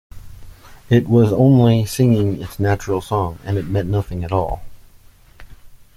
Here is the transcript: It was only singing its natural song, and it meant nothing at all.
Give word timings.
It 0.89 1.07
was 1.07 1.31
only 1.31 1.85
singing 1.85 2.41
its 2.41 2.59
natural 2.59 3.01
song, 3.01 3.37
and 3.43 3.55
it 3.59 3.67
meant 3.67 3.87
nothing 3.87 4.23
at 4.23 4.31
all. 4.31 4.63